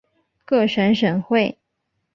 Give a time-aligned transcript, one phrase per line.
[0.45, 1.59] 各省省会。